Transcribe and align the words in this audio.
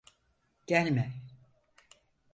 Gelme! 0.67 1.13